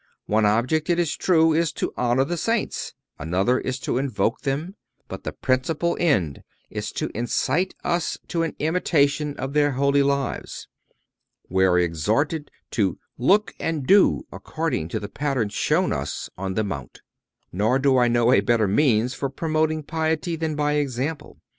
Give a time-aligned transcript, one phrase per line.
[0.25, 4.73] One object, it is true, is to honor the Saints; another is to invoke them;
[5.07, 10.67] but the principal end is to incite us to an imitation of their holy lives.
[11.49, 16.63] We are exhorted to "look and do according to the pattern shown us on the
[16.63, 21.37] mount."(280) Nor do I know a better means for promoting piety than by example.